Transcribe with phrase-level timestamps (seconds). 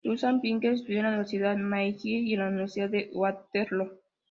[0.03, 3.91] Susan Pinker estudió en la Universidad McGill y en la Universidad de Waterloo.